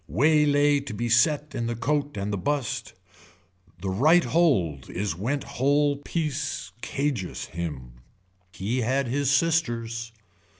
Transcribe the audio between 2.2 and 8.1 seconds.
the bust. The right hold is went hole piece cageous him.